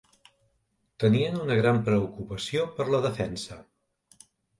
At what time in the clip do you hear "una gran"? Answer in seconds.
1.41-1.81